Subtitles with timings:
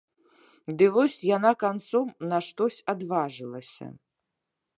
[0.77, 3.85] Ды вось яна канцом на штось адважылася.